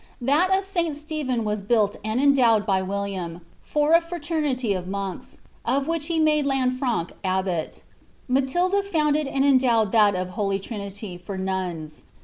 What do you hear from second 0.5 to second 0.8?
of